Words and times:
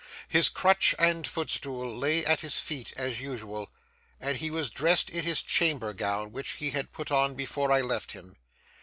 His 0.27 0.49
crutch 0.49 0.95
and 0.97 1.27
footstool 1.27 1.95
lay 1.95 2.25
at 2.25 2.41
his 2.41 2.59
feet 2.59 2.91
as 2.97 3.21
usual, 3.21 3.69
and 4.19 4.35
he 4.37 4.49
was 4.49 4.71
dressed 4.71 5.11
in 5.11 5.23
his 5.23 5.43
chamber 5.43 5.93
gown, 5.93 6.31
which 6.31 6.53
he 6.53 6.71
had 6.71 6.91
put 6.91 7.11
on 7.11 7.35
before 7.35 7.71
I 7.71 7.81
left 7.81 8.13
him. 8.13 8.35